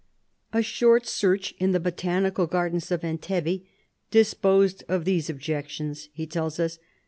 [0.51, 3.67] "A short search in the Botanical Gardens of Entebbe
[4.09, 6.79] disposed of these objec tions," he tells us.